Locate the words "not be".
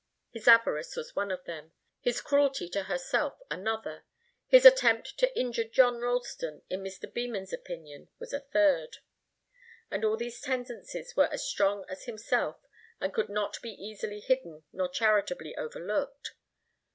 13.29-13.69